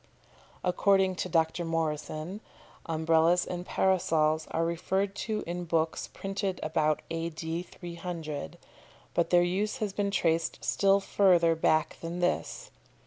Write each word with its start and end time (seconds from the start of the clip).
According 0.63 1.13
to 1.17 1.29
Dr. 1.29 1.63
Morrison, 1.63 2.41
Umbrellas 2.87 3.45
and 3.45 3.67
Parasols 3.67 4.47
are 4.49 4.65
referred 4.65 5.13
to 5.27 5.43
in 5.45 5.65
books 5.65 6.07
printed 6.11 6.59
about 6.63 7.03
A.D. 7.11 7.61
300, 7.61 8.57
but 9.13 9.29
their 9.29 9.43
use 9.43 9.77
has 9.77 9.93
been 9.93 10.09
traced 10.09 10.57
still 10.65 11.01
further 11.01 11.53
back 11.53 11.97
than 12.01 12.19
this. 12.19 12.71